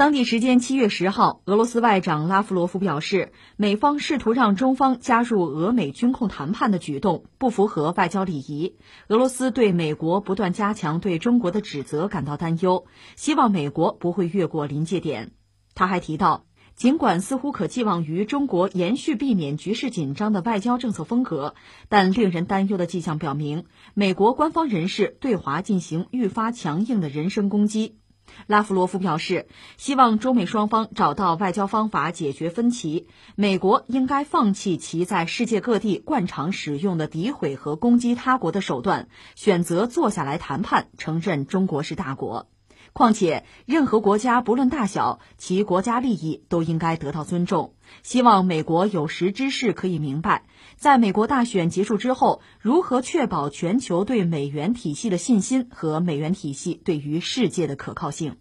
[0.00, 8.76] 当地时间七月十号，俄罗斯外长拉夫罗夫表示，美方试图让中方加入俄美军控谈判的举动不符合外交礼仪。
[9.08, 15.32] 俄罗斯对美国不断加强对中国的指责感到担忧，希望美国不会越过临界点。
[15.74, 21.54] 他还提到，尽管似乎可寄望于中国延续避免局势紧张的外交政策风格，
[21.90, 27.99] 但令人担忧的迹象表明，美国官方人士对华进行愈发强硬的人身攻击。
[28.46, 29.46] 拉夫罗夫表示，
[29.76, 33.06] 希望中美双方找到外交方法解决分歧。
[33.34, 42.48] 美国应该放弃其在世界各地惯常使用的诋毁和攻击他国的手段，选择坐下来谈判，承认中国是大国。
[42.92, 47.74] 况且，任何国家不论大小，其国家利益都应该得到尊重。
[48.02, 50.44] 希望美国有识之士可以明白，
[50.76, 58.36] 在美国大选结束之后，如何确保全球对美元体系的信心和美元体系对于世界的可靠性。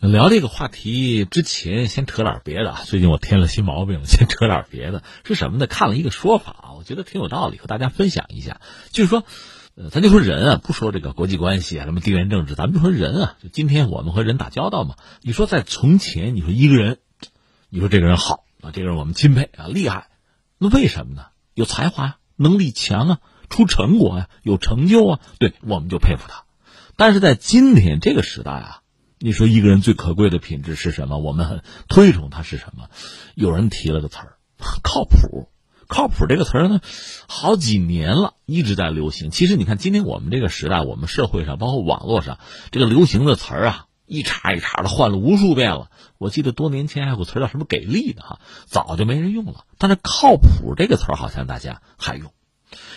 [0.00, 2.74] 聊这个话题之前，先扯点别的。
[2.84, 5.04] 最近我添了新毛病，先扯点别的。
[5.24, 5.68] 是什么呢？
[5.68, 8.60] 看了一个说法，我觉得挺有道理，和大家分享一下。
[8.90, 9.22] 就是说。
[9.74, 13.36] 呃，咱就说人啊，不说这个国际关系啊，什么地缘政治，咱们就说人啊。
[13.42, 14.96] 就今天我们和人打交道嘛。
[15.22, 16.98] 你说在从前，你说一个人，
[17.70, 20.08] 你说这个人好啊，这个人我们钦佩啊，厉害。
[20.58, 21.24] 那为什么呢？
[21.54, 26.44] 有才华呀，能力强啊，出成果呀，有成就啊，对，我们就佩服他。
[26.96, 28.82] 但是在今天这个时代啊，
[29.18, 31.16] 你说一个人最可贵的品质是什么？
[31.16, 32.90] 我们很推崇他是什么？
[33.34, 34.36] 有人提了个词儿，
[34.82, 35.48] 靠谱。
[35.92, 36.80] 靠谱这个词儿呢，
[37.28, 39.30] 好几年了，一直在流行。
[39.30, 42.38] 其实你看，今天我们这个时代，我们社会上，包括网络上，
[42.70, 45.90] 这个流行的词儿啊，一茬一茬的换了无数遍了。
[46.16, 49.64] 我记得多年前还有个词叫什么“给力”的哈，早就没人用了。
[49.76, 52.32] 但是“靠谱”这个词儿好像大家还用。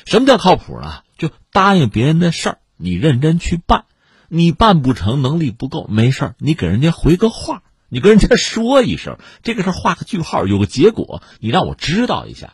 [0.06, 1.02] 什么叫靠谱呢？
[1.18, 3.84] 就答应别人的事儿，你认真去办，
[4.30, 12.54] 你办不成，能力不够，没事儿，你给人家回个话，你跟人家说一声，这个事儿画个句号，有个结果，你让我知道一下。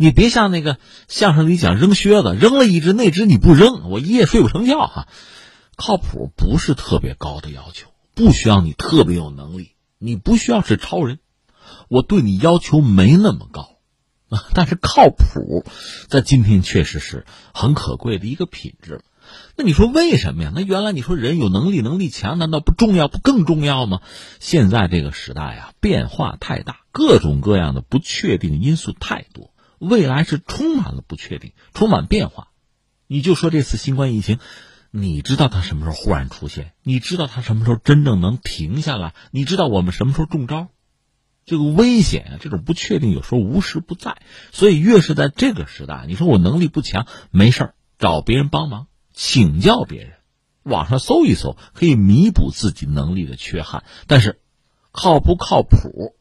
[0.00, 5.08] 你别像那个相声里讲扔靴子，扔了一只，那只你不扔，我一夜睡不成觉哈。
[5.74, 11.18] 靠谱不是特别高的要求，不需要你特别有能力，你不需要是超人，
[11.88, 13.78] 我对你要求没那么高
[14.28, 14.44] 啊。
[14.54, 15.64] 但是靠谱，
[16.08, 19.02] 在今天确实是很可贵的一个品质。
[19.56, 20.52] 那你说为什么呀？
[20.54, 24.00] 那原来你说人有能力、能力强，难道不重要、不更重要吗？
[24.38, 29.52] 现在这个时代啊，变化太大，各种各样的不确定因素太多。
[29.78, 32.48] 未来是充满了不确定，充满变化。
[33.06, 34.38] 你就说这次新冠疫情，
[34.90, 36.72] 你知道它什么时候忽然出现？
[36.82, 39.14] 你知道它什么时候真正能停下来？
[39.30, 40.68] 你知道我们什么时候中招？
[41.46, 44.20] 这个危险啊，这种不确定有时候无时不在。
[44.52, 50.12] 所以越是在这个时代，你说我能力不强，没事找别人帮忙，请教别人，
[50.62, 53.84] 网上搜一搜，可以弥补自己能力的缺憾。
[54.06, 54.40] 但是，
[54.92, 56.14] 靠不靠谱？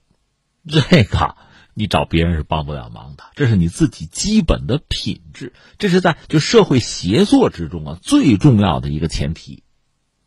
[0.66, 1.36] 这个。
[1.80, 9.62] 你找别人是帮不了忙的，这是你自己基本的品质，这是在就社会协作之中啊最重要的一个前提。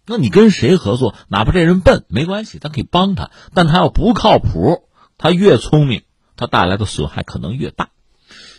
[0.07, 6.03] 那你跟谁合作，哪怕这人笨没关系，咱可以帮他，但他要不靠谱，他越聪明，
[6.37, 7.89] 他带来的损害可能越大。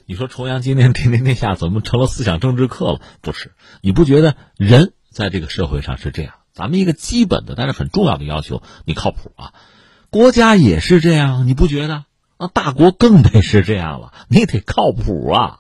[0.06, 3.00] 你说重阳今天天天天下怎么成了思想政治课了？
[3.22, 6.34] 不是，你不觉得人在这个社会上是这样？
[6.52, 9.54] 咱们一个基本的但是很重要的要求，你靠谱啊。
[10.10, 12.04] 国家也是这样，你不觉得？
[12.42, 15.60] 那大国更得是这样了，你得靠谱啊！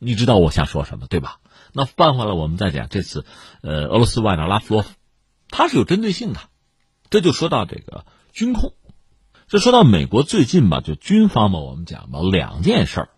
[0.00, 1.38] 你知道我想说什么对吧？
[1.72, 3.24] 那翻回来我们再讲这次，
[3.62, 4.90] 呃，俄罗斯外长拉夫罗夫，
[5.48, 6.40] 他是有针对性的。
[7.08, 8.72] 这就说到这个军控，
[9.46, 13.08] 这说到美国最近吧，就军方嘛，我们讲吧，两件事儿，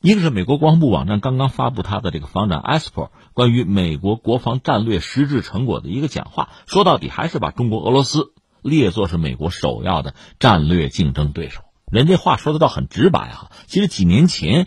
[0.00, 11.65] 一个是美国国防部网站刚刚发布他的这个防长 ESPO 关于美国国防战略实质成果的一个讲话，说到底还是把中国、俄罗斯列作是美国首要的战略竞争对手。
[11.90, 14.66] 人家话说的倒很直白哈，其实几年前，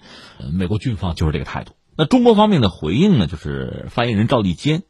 [0.53, 1.73] 美国军方就是这个态度。
[1.97, 4.83] 那中国方面的回应呢，就是发言人赵立坚，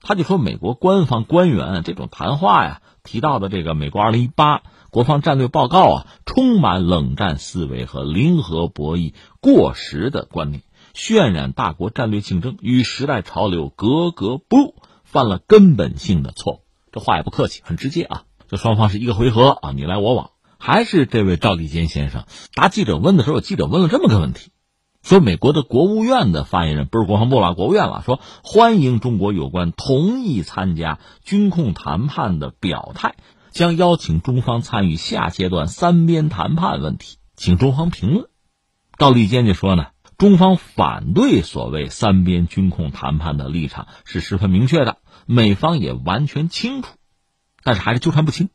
[0.00, 10.62] 他就说美国官方官员这种谈话呀，提到的这个美国二零一八国防战略报告啊，充满冷战思维和零和博弈过时的观念，
[10.94, 14.74] 渲染大国战略竞争与时代潮流格格不入，
[15.04, 16.60] 犯了根本性的错误。
[16.90, 18.22] 这话也不客气，很直接啊。
[18.48, 20.30] 这双方是一个回合啊，你来我往。
[20.62, 24.50] 还是这位赵立坚先生答记者问的时候，记者问了这么个问题，
[25.02, 33.14] 说美国的国务院的发言人不是国防部了，国务院了，说欢迎中国有关同意参加军控谈判的表态，
[33.50, 38.28] 将邀请中方参与下阶段三边谈判问题，请中方评论。
[38.98, 39.86] 赵立坚就说呢，
[40.18, 46.90] 中方反对所谓三边军控谈判的立场是十分明确的，美方也完全清楚，
[47.64, 48.50] 但是还是纠缠不清。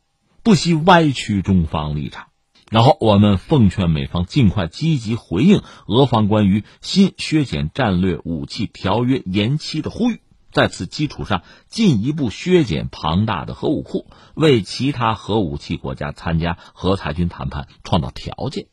[0.46, 2.28] 不惜歪曲中方立场。
[2.70, 10.20] 然后我们奉劝美方尽快积极回应俄方关于新削减战略武器条约延期的呼吁，
[10.52, 18.66] 在此基础上进一步削减庞大的核武库，为其他核武器国家参加核裁军谈判创造条件。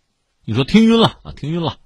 [0.46, 1.32] 你说听晕了啊？
[1.36, 1.78] 听晕了。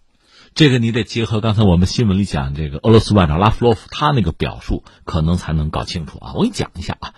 [0.54, 6.34] 这个你得结合刚才我们新闻里讲这个俄罗斯外长拉夫罗夫他那个表述，可能才能搞清楚啊。
[6.34, 7.14] 我给你讲一下啊。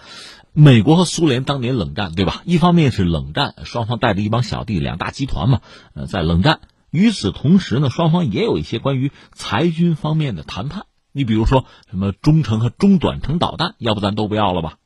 [0.59, 2.41] 美国和苏联当年冷战，对吧？
[2.44, 5.61] 一方面是冷战，双方带着一帮小弟，两大集团嘛，
[5.94, 6.59] 呃，在冷战。
[6.91, 10.83] 与此同时呢，双方也有一些关于裁军方面的谈判。
[11.13, 14.79] 你比如说什么中程和中短程导弹，要不咱都不要了吧？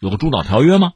[0.00, 0.94] 有个中导条约吗？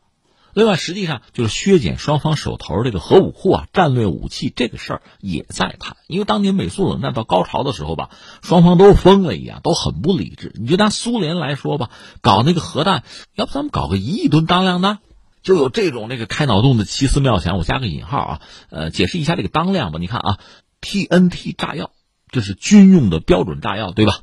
[0.54, 5.96] 另外，实际上就是削减双方手头这个核武库啊、战略武器这个事儿也在谈。
[6.08, 8.10] 因为当年美苏冷战到高潮的时候吧，
[8.42, 10.52] 双方都疯了一样，都很不理智。
[10.58, 11.90] 你就拿苏联来说吧，
[12.20, 13.04] 搞那个核弹，
[13.34, 14.98] 要不咱们搞个一亿吨当量的，
[15.42, 17.56] 就有这种那个开脑洞的奇思妙想。
[17.58, 18.40] 我加个引号啊，
[18.70, 19.98] 呃，解释一下这个当量吧。
[20.00, 20.38] 你看啊
[20.80, 21.90] ，TNT 炸药，
[22.30, 24.20] 这是军用的标准炸药，对吧？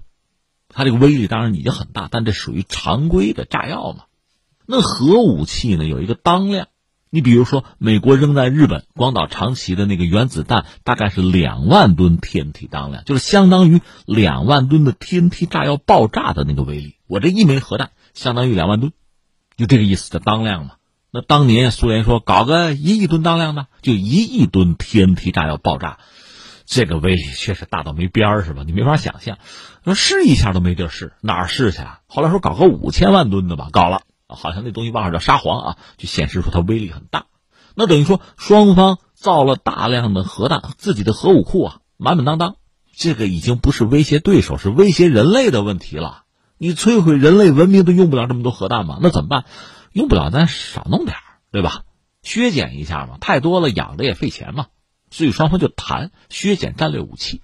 [0.68, 4.06] 它这个威力当然已经很大，但这属于常规的炸药嘛。
[4.68, 5.86] 那核武器呢？
[5.86, 6.68] 有一个当量，
[7.10, 16.96] 你比如说，美国扔在日本广岛、长崎的那个原子弹，大概是两万吨 TNT 当量，就是相当于两万吨的 TNT 炸药爆炸的那个威力。
[17.08, 18.92] 我这一枚核弹相当于两万吨，
[19.56, 20.72] 就这个意思的当量嘛。
[21.12, 26.00] 那当年苏联说搞个一亿吨当量的，就一亿吨 TNT 炸药爆炸，
[26.66, 28.64] 这个威力确实大到没边儿，是吧？
[28.66, 29.38] 你没法想象，
[29.86, 32.00] 说试一下都没地儿试，哪儿试去啊？
[32.08, 34.02] 后来说搞个五千万吨的吧，搞了。
[34.36, 37.26] 好像那东西外号叫沙皇啊，就显示出它威力很大。
[37.74, 42.56] 那等于说双方造了大量的核弹，自己的核武库啊满满当当。
[42.96, 46.24] 这个已经不是威胁对手，是威胁人类的问题了。
[46.58, 49.00] 你摧毁人类文明都用不了这么多核弹吗？
[49.02, 49.44] 那怎么办？
[49.92, 51.18] 用不了咱少弄点
[51.52, 51.84] 对吧？
[52.22, 54.68] 削减一下嘛，太多了养着也费钱嘛。
[55.12, 57.42] 所以双方就谈削减战略武器。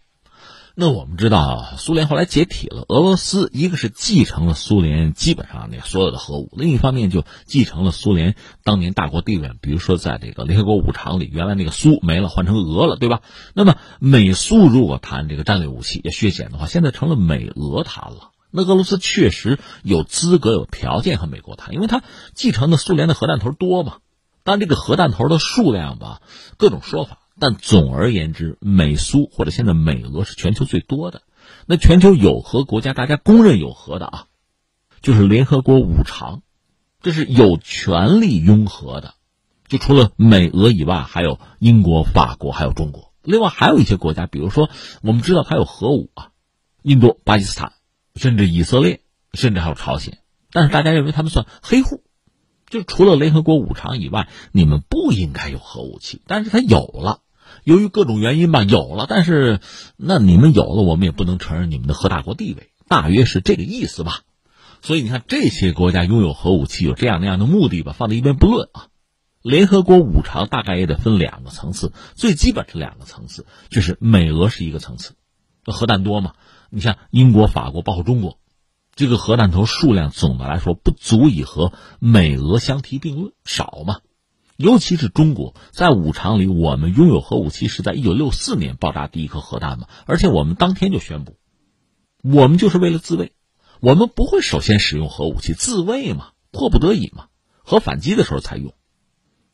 [0.73, 2.85] 那我们知道，苏联后来解体了。
[2.87, 9.51] 俄罗斯一个是继承了苏联基本上那所有的核武，另一方面就继承了苏联当年大国地位。
[9.61, 13.21] 比如说，在这个联合国五常里，原来那个苏没了，换成俄了，对吧？
[13.53, 18.31] 那么美苏如果谈这个战略武器要削减的话，现在成了美俄谈了。
[18.49, 22.01] 那俄罗斯确实有资格、有条件和美国谈，因为它
[22.33, 23.97] 继承的苏联的核弹头多嘛。
[24.43, 26.21] 但这个核弹头的数量吧，
[26.57, 27.19] 各种说法。
[27.41, 31.23] 但总而言之，美苏或者现在美俄是全球最多的。
[31.65, 34.25] 那全球有核国家，大家公认有核的啊，
[35.01, 36.43] 就是联合国五常，
[37.01, 39.15] 这是有权利拥核的。
[39.67, 43.11] 就除了美俄以外，还有英国、法国，还有中国。
[43.23, 44.69] 另外还有一些国家，比如说
[45.01, 46.29] 我们知道它有核武啊，
[46.83, 47.73] 印度、巴基斯坦，
[48.15, 49.01] 甚至以色列，
[49.33, 50.19] 甚至还有朝鲜。
[50.51, 52.03] 但是大家认为他们算黑户。
[52.69, 57.21] 就除了联合国五常以外，你们不应该有核武器，但是它有了。
[57.63, 59.59] 由于各种原因吧，有了，但是
[59.97, 64.21] 那你们有了，我们也不能承认你们的核大国地位，大约是这个意思吧。
[64.81, 68.87] 所以你看，这些国家拥有核武器有这样那样的目的吧，放在一边不论啊。
[69.43, 75.13] 联合国五常大概也得分两个层次，最基本是两个层次，就是美俄是一个层次，
[75.65, 76.33] 核弹多嘛？
[76.69, 78.37] 你像英国、法国，包括中国，
[78.95, 84.01] 这个核弹头数量总的来说不足以和美俄相提并论，少嘛。
[84.61, 91.37] 尤其是中国，在五常里，我们拥有核武器是在一九六四年爆炸第一颗核弹嘛，而且我们当天就宣布，
[92.23, 93.33] 我们就是为了自卫，
[93.79, 97.25] 我们不会首先使用核武器自卫嘛，迫不得已嘛，
[97.63, 98.75] 核反击的时候才用，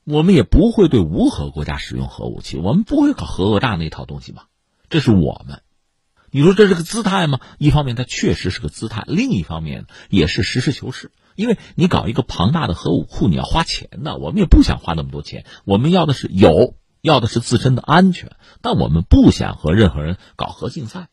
[0.03, 4.43] 我们也不会对无核国家使用核武器，我们不会搞核讹诈那套东西嘛，
[4.89, 5.61] 这是我们，
[6.37, 7.39] 你说这是个姿态吗？
[7.57, 11.11] 一方面它确实是个姿态，另一方面也是实事求是。
[11.35, 14.17] 因为你搞一个庞大的核武库，你要花钱的。
[14.17, 18.33] 我们也不想花那么多钱，我们要的是有，要的是自身的安全。
[18.61, 21.07] 但我们不想和任何人搞核竞赛。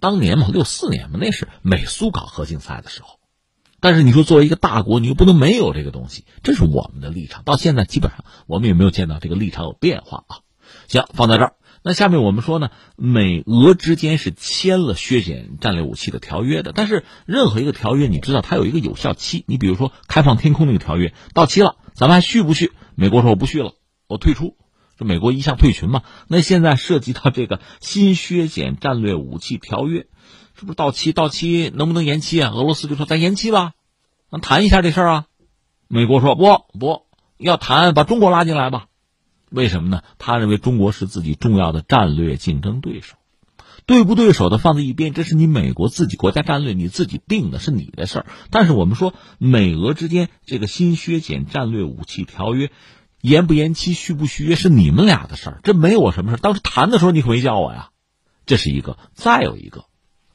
[0.00, 3.18] 当年嘛，六四年嘛，那是美苏搞核竞赛的时候。
[3.80, 7.42] 但是你说作为一个大国，你又不能没有这个东西，这是我们的立场。
[7.44, 10.38] 到现在基本上我们也没有见到这个立场有变化啊。
[10.88, 11.52] 行，放在这儿。
[11.86, 19.44] 那下面我们说呢，美俄之间是签了削减战略武器的条约的，但是任何一个条约，你知道它有一个有效期。
[19.46, 22.72] 你比如说开放天空那个条约到期了，咱们还续不续？
[22.94, 23.74] 美国说我不续了，
[24.08, 24.56] 我退出。
[24.96, 26.04] 这美国一向退群嘛。
[26.26, 30.06] 那现在涉及到这个新削减战略武器条约，
[30.58, 31.12] 是不是到期？
[31.12, 32.50] 到期能不能延期啊？
[32.54, 33.72] 俄罗斯就说咱延期吧，
[34.30, 35.26] 咱谈一下这事儿啊。
[35.88, 36.46] 美国说不
[36.78, 37.04] 不
[37.36, 38.86] 要谈，把中国拉进来吧。
[39.54, 40.02] 为什么呢？
[40.18, 43.14] 他认为中国是自己重要的战略竞争对手，
[43.86, 48.26] 对不对手的放在一边，这是你美国自己国家战略，你自己定的是你的事儿。
[48.50, 52.72] 但是我们说美俄之间这个新削减战略武器条约，
[53.20, 57.90] 延不延期、续不续约是你们俩的事儿，这没我什么事当时谈的时候你可没叫我呀，
[58.46, 58.98] 这是一个。
[59.14, 59.84] 再有一个，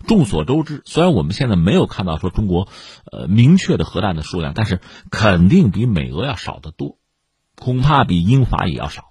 [0.08, 2.70] 众所周知，虽然我们现在没有看到说中国，
[3.12, 4.80] 呃，明确的核弹的数量，但是
[5.12, 6.98] 肯定比美俄要少得多，
[7.56, 9.09] 恐怕比英法也要少。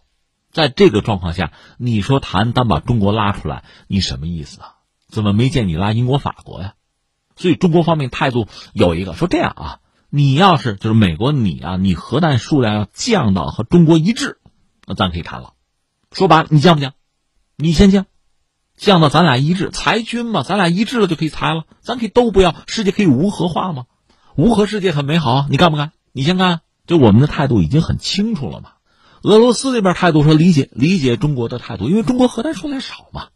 [0.59, 4.75] 在这个状况下，你说谈单把中国拉出来，你什么意思啊？
[5.09, 6.75] 怎么没见你拉英国、法国呀？
[7.37, 9.79] 所以中国方面态度有一个说这样啊。
[10.11, 14.41] 你要是就是美国，你啊，你核弹数量要降到和中国一致，
[14.85, 15.53] 那咱可以谈了。
[16.11, 16.95] 说白了，你降不降？
[17.57, 18.07] 你先降，
[18.77, 23.87] 降到咱俩一致，裁军嘛，咱俩一致了就可以裁了，咱可以都不要，世界可以无核化吗？
[24.35, 25.93] 无核世界很美好，你干不干？
[26.13, 26.63] 你先干。
[26.89, 28.71] 就我们的态度已经很清楚了嘛。
[29.23, 33.29] 俄罗斯那边态度说理解理解中国的态度，因为中国核弹数量少嘛，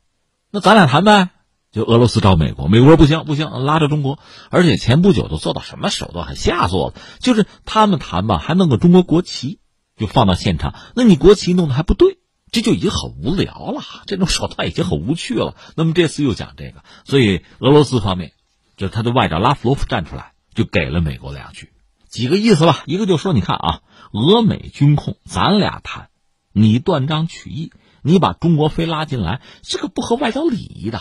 [0.50, 1.30] 那咱俩谈呗。
[1.72, 4.18] 就俄罗斯找美国，美国说不行不行，拉着中国，
[4.50, 6.94] 而且前不久都做到什么手段，很下作了。
[7.18, 9.58] 就是他们谈吧，还弄个中国国旗，
[9.96, 10.74] 就放到现场。
[10.94, 12.18] 那你国旗弄得还不对，
[12.50, 15.56] 这就已经很无聊了，这种手段已经很无趣了。
[15.74, 18.32] 那么这次又讲这个，所以俄罗斯方面，
[18.76, 21.71] 就是他的外长拉夫罗夫站出来，就给了美国两句，
[22.12, 22.84] 几个意思吧。
[22.84, 23.80] 一个就说，你看啊，
[24.12, 26.10] 俄美军控，咱俩谈，
[26.52, 31.00] 你断章取义，你把中国非拉进来，这个不合外交礼仪的。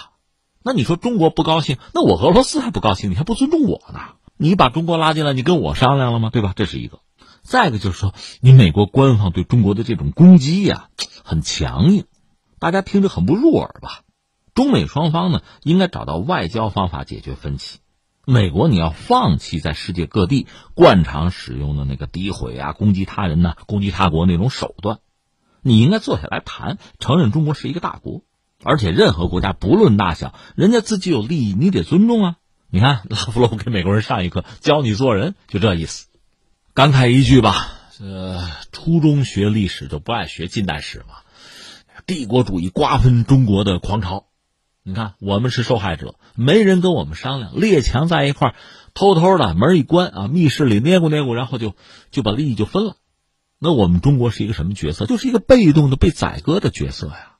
[0.63, 3.99] 那你说中国不高兴，那我俄罗斯还不高兴，你还不尊重我呢？
[4.37, 6.29] 你把中国拉进来，你跟我商量了吗？
[6.31, 6.53] 对吧？
[6.55, 7.01] 这是一个。
[7.41, 10.87] 再一个就是说，你美国官方对中国的这种攻击呀，
[11.25, 12.05] 很强硬，
[12.57, 14.01] 大家听着很不入耳吧？
[14.53, 17.79] 中美双方呢，应该找到外交方法解决分歧。
[18.25, 24.99] 美国你要放弃在世界各地惯常使用的那个诋毁啊、攻击他人呢、攻击他国那种手段，
[25.61, 28.23] 你应该坐下来谈，承认中国是一个大国。
[28.63, 32.35] 而且任何国家不论大小，人家自己有利益，你得尊重啊！
[32.69, 36.07] 你看 拉夫罗夫给美国人上一课，教你做人，就这意思。
[36.75, 37.55] 感慨一句吧，
[37.99, 41.15] 呃，初中学历史就不爱学近代史嘛。
[42.05, 44.27] 帝国主义瓜分中国的狂潮，
[44.83, 48.55] 你看我们是受害者，没人跟我们商量，列强在一块
[48.93, 51.75] 偷偷的门一关啊，密室里捏咕捏咕，然后就
[52.09, 52.95] 就把利益就分了。
[53.59, 55.05] 那我们中国是一个什么角色？
[55.05, 57.37] 就是一个被动的被宰割的角色呀。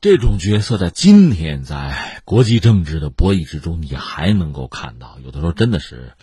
[0.00, 5.18] 这种角色在今天，在国际政治的博弈之中，你还能够看到。
[5.24, 6.14] 有的时候真的是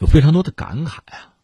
[0.00, 1.34] 有非常多的感慨啊！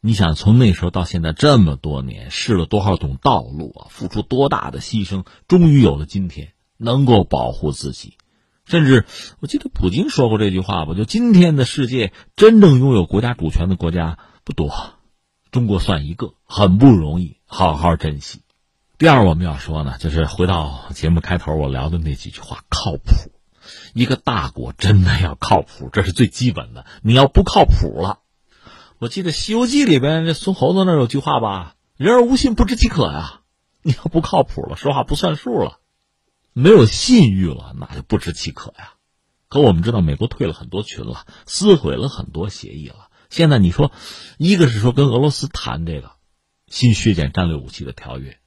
[0.00, 8.18] 你想，从那时候到现在这么多年，试了多少种道路啊，付出多大的牺牲，终于有了今天能够保护自己。
[8.64, 9.06] 甚至
[9.40, 14.72] 我记得普京说过这句话吧：就今天的世界，真正拥有国家主权的国家不多，
[15.50, 18.40] 中国算一个，很不容易，好好珍惜。
[18.98, 23.32] 第二，我们要说呢，就是回到节目开头我聊的那几句话，靠谱。
[23.94, 26.86] 一个大国真的要靠谱，这是最基本的。
[27.02, 28.20] 你要不靠谱了，
[28.98, 33.40] 我记得《西游记》里边这孙猴子那有句话吧：“人而无信，不知其可呀。”
[33.82, 35.78] 你要不靠谱了，说话不算数了，
[36.52, 38.94] 没有信誉了，那就不知其可呀。
[39.48, 43.08] 可我们知道，美国退了很多群了，撕毁了很多协议了。
[43.30, 43.92] 现在你说，
[44.38, 46.12] 一个是说跟俄罗斯谈这个
[46.68, 48.38] 新削减战略武器的条约。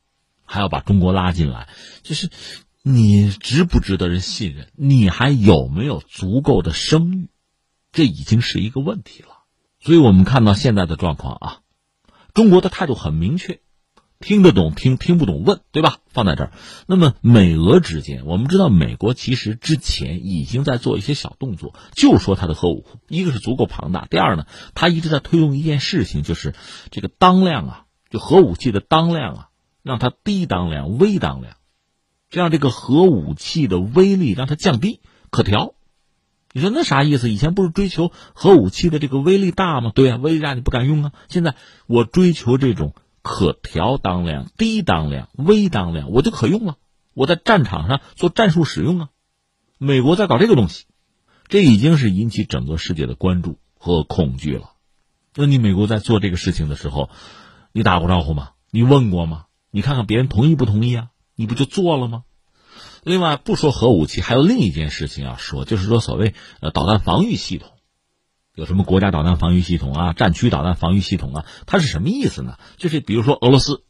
[0.47, 1.69] 还要把中国拉进来，
[2.03, 2.29] 就是
[2.83, 4.69] 你值不值得人信任？
[4.75, 7.29] 你还有没有足够的声誉？
[7.91, 9.29] 这已经是一个问题了。
[9.79, 11.59] 所以我们看到现在的状况啊，
[12.35, 13.59] 中国的态度很明确，
[14.19, 15.98] 听得懂听，听不懂问，对吧？
[16.07, 16.51] 放在这儿。
[16.88, 26.53] 那么美俄之间，我们知道美国其实之前已经在做一些小动作，就说它的核武库，一个是足够庞大，第二呢，它一直在推动一件事情，就是
[26.91, 29.50] 这个当量啊，就核武器的当量啊。
[29.86, 31.57] 让它低当量、微当量，
[32.31, 35.75] 这样这个核武器的威力让它降低、可调。
[36.53, 37.29] 你说那啥意思？
[37.29, 39.91] 以前不是追求核武器的这个威力大吗？
[39.93, 41.12] 对呀，威力大你不敢用啊。
[41.29, 41.53] 现在
[41.86, 42.95] 我追求这种
[43.25, 46.77] 可调当量、低当量、微当量，我就可用了。
[47.15, 49.10] 我在战场上做战术使用啊。
[49.79, 50.86] 美国在搞这个东西，
[51.48, 54.74] 这已经是引起整个世界的关注和恐惧了。
[55.34, 57.10] 那你美国在做这个事情的时候，
[57.72, 58.51] 你打过招呼吗？
[58.70, 59.46] 你问过吗？
[59.72, 61.08] 你看看别人同意不同意啊？
[61.36, 62.25] 你不就做了吗？
[63.03, 67.72] 另外，不说核武器，还有另一件事情要说，就是说所谓呃导弹防御系统，
[68.55, 71.45] 有什么国家导弹防御系统啊、战区导弹防御系统啊？
[71.65, 72.57] 它是什么意思呢？
[72.77, 73.83] 就是比如说俄罗斯，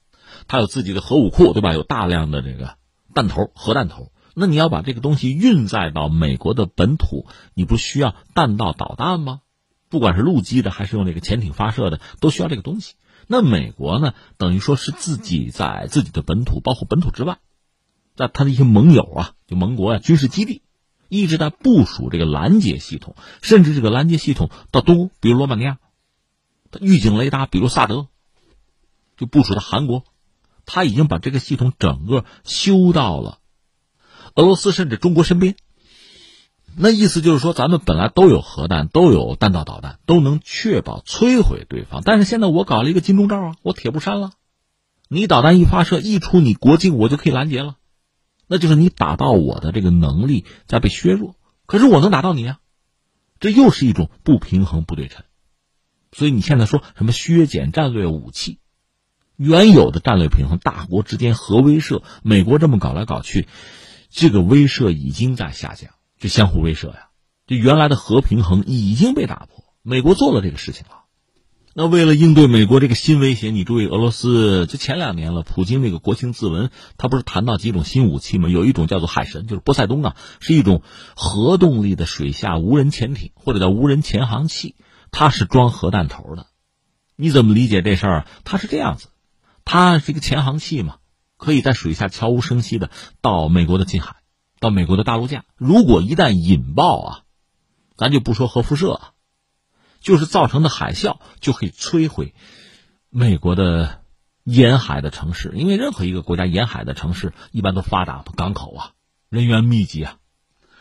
[0.48, 1.72] 它有自己的核武库，对吧？
[1.74, 2.76] 有大量的这个
[3.14, 4.12] 弹头、核弹头。
[4.34, 9.42] 那你要把这个东西运载到美国的本土，你不需要弹道导弹吗？
[9.88, 12.96] 不管是陆基的还是用这个潜艇发射的，都需要这个东西。
[13.28, 14.14] 那美国呢？
[14.38, 17.38] 等于说是自己在自己的本土，包括本土之外，
[18.16, 20.64] 在他的一些盟友啊，就盟国啊，军事基地，
[21.10, 25.78] 一直在部署这个拦截系统，甚至这个拦截系统到东，比如罗马尼亚，
[26.80, 28.08] 预警雷达，比如萨德，
[29.18, 30.04] 就部署到韩国，
[30.66, 33.40] 他已经把这个系统整个修到了
[34.36, 35.56] 俄罗斯甚至中国身边。
[36.78, 42.02] 那意思就是说，咱们本来都有核弹，都有弹道导弹，都能确保摧毁对方。
[42.04, 44.32] 但是现在我搞了一个金钟罩啊，我铁布衫了，
[45.08, 47.78] 你导弹一发射，一出你国境，我就可以拦截了。
[48.48, 51.36] 那就是你打到我的这个能力在被削弱，
[51.66, 52.60] 可是我能打到你啊，
[53.40, 55.24] 这又是一种不平衡、不对称。
[56.12, 58.60] 所以你现在说什么削减战略武器，
[59.36, 63.48] 原有的战略平衡，大国之间核威慑，美国这么搞来搞去，
[64.10, 65.92] 这个威慑已经在下降。
[66.18, 67.10] 就相互威慑呀，
[67.46, 69.66] 就原来的核平衡已经被打破。
[69.82, 71.05] 美国做了这个事情了。
[71.78, 78.48] 那为了应对美国这个新威胁，你注意，俄罗斯就前两年了，普京那个国情咨文，他不是谈到几种新武器吗？
[78.48, 80.84] 有一种叫做海神，就是波塞冬啊，是一种
[81.18, 84.76] 核动力的水下无人潜艇，或者叫无人潜航器，
[85.12, 86.48] 它是装核弹头的。
[87.18, 88.28] 你怎么理解这事儿？
[88.46, 89.08] 它是这样子，
[89.66, 90.96] 它是一个潜航器嘛，
[91.36, 92.90] 可以在水下悄无声息的
[93.20, 94.16] 到美国的近海。
[94.62, 97.20] 到美国的大陆架，如果一旦引爆啊，
[97.98, 99.12] 咱就不说核辐射啊，
[100.06, 102.36] 就是造成的海啸就可以摧毁
[103.10, 104.02] 美国的
[104.44, 108.92] 沿海的城市，因为任何一个国家沿海的城市一般都发达，港口啊，
[109.30, 110.18] 人员密集啊。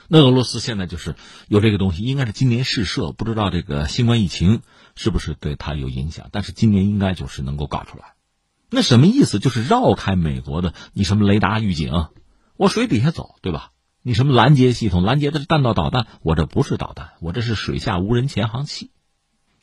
[0.09, 1.14] 那俄罗斯现在就是
[1.49, 4.61] 有这个东西，应该是今年试射，不知道这个新冠疫情
[4.95, 8.12] 是不是对它有影响，但是今年应该就是能够搞出来。
[8.69, 9.38] 那什么意思？
[9.38, 12.09] 就是绕开美国的你什么雷达预警。
[12.59, 13.71] 我水底下走，对吧？
[14.02, 15.02] 你什么拦截系统？
[15.02, 18.90] 拦截的是弹道导弹，我这不是导弹，我这是水下无人潜航器。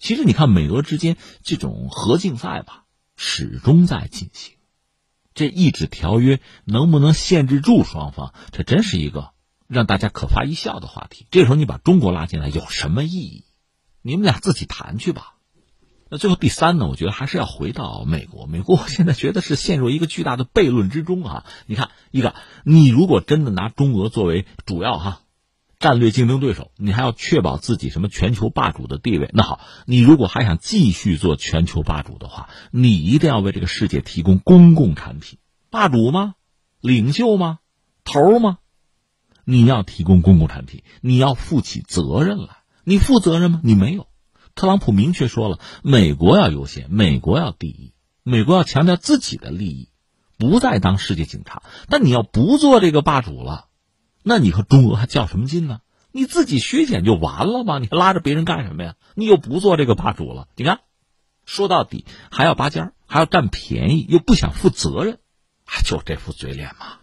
[0.01, 4.55] 其实你看，美俄之间这种核竞赛吧，始终在进行。
[5.35, 8.33] 这一纸条约能不能限制住双方？
[8.51, 9.29] 这真是一个
[9.67, 11.27] 让大家可发一笑的话题。
[11.29, 13.45] 这时候你把中国拉进来有什么意义？
[14.01, 15.35] 你们俩自己谈去吧。
[16.09, 16.87] 那最后第三呢？
[16.87, 18.47] 我觉得还是要回到美国。
[18.47, 21.45] 美国我 现在觉得是陷入一个巨大的悖论之中啊！
[21.67, 22.33] 你看，一个
[22.65, 25.21] 你如果真的拿中俄作为主要哈
[25.81, 29.31] 战略竞争对手，你还要确保自己什么全球霸主的地位。
[29.33, 35.39] 那好，你如果还想继续做全球霸主的话，你一定要为这个世界提供公共产品。
[35.71, 36.35] 霸主吗？
[36.79, 37.59] 领袖吗？
[38.03, 38.59] 头吗？
[39.43, 42.57] 你要提供公共产品，你要负起责任来。
[42.83, 43.59] 你负责任吗？
[43.63, 44.07] 你没有。
[44.53, 49.89] 特朗普明确说了，美国要优先，美国要第一，美国要强调自己的利益，
[50.37, 51.63] 不再当世界警察。
[51.89, 53.65] 但你要不做这个霸主了，
[54.23, 55.81] 那你和中俄还较什么劲呢？
[56.13, 57.79] 你自己削减就完了吗？
[57.79, 58.95] 你还拉着别人干什么呀？
[59.15, 60.81] 你又不做这个霸主了，你看，
[61.45, 65.19] 说到底还要拔尖还要占便宜，又不想负责任，
[65.85, 67.00] 就这副嘴脸嘛。